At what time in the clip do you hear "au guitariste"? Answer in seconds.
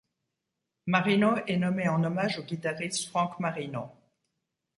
2.39-3.07